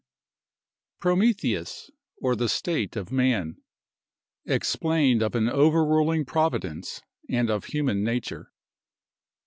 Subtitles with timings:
[1.01, 1.91] —PROMETHEUS,
[2.23, 3.61] OR THE STATE OF MAN.
[4.47, 8.51] EXPLAINED OF AN OVERRULING PROVIDENCE, AND OF HUMAN NATURE.